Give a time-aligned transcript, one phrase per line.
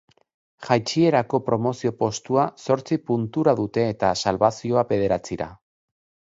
[0.69, 5.55] Jaitsierako promozio postua zortzi puntura dute eta salbazioa bederatzira.